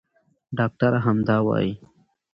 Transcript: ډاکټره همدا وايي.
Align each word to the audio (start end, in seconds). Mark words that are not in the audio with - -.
ډاکټره 0.57 0.99
همدا 1.05 1.37
وايي. 1.47 1.73